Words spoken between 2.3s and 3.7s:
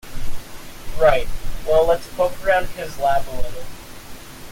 around his lab a little.